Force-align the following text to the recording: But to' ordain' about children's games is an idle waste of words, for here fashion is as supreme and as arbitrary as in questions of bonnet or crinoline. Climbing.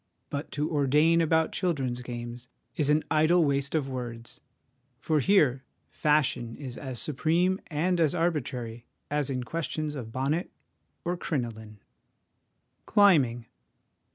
But 0.31 0.51
to' 0.53 0.67
ordain' 0.75 1.21
about 1.21 1.51
children's 1.51 2.01
games 2.01 2.47
is 2.75 2.89
an 2.89 3.03
idle 3.11 3.45
waste 3.45 3.75
of 3.75 3.87
words, 3.87 4.39
for 4.99 5.19
here 5.19 5.63
fashion 5.91 6.55
is 6.55 6.75
as 6.75 6.99
supreme 6.99 7.61
and 7.67 7.99
as 7.99 8.15
arbitrary 8.15 8.87
as 9.11 9.29
in 9.29 9.43
questions 9.43 9.93
of 9.93 10.11
bonnet 10.11 10.49
or 11.05 11.15
crinoline. 11.17 11.81
Climbing. 12.87 13.45